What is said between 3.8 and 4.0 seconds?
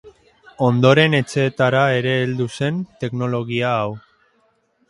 hau.